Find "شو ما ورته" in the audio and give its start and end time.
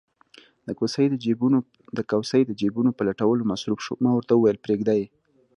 3.85-4.33